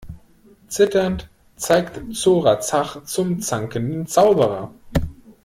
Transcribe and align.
Zitternd 0.67 1.29
zeigt 1.57 2.01
Zora 2.15 2.59
Zach 2.59 3.03
zum 3.03 3.39
zankenden 3.39 4.07
Zauberer. 4.07 4.73